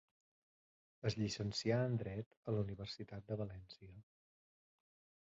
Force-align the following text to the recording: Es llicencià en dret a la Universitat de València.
Es 1.09 1.17
llicencià 1.19 1.77
en 1.91 1.99
dret 2.05 2.35
a 2.41 2.57
la 2.57 2.65
Universitat 2.65 3.31
de 3.31 3.41
València. 3.45 3.97